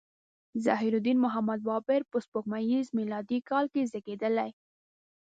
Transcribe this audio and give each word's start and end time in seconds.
ظهیرالدین 0.65 1.17
محمد 1.25 1.59
بابر 1.69 2.01
په 2.11 2.17
سپوږمیز 2.25 2.87
میلادي 2.99 3.39
کال 3.49 3.65
کې 3.73 3.87
زیږیدلی. 3.91 4.51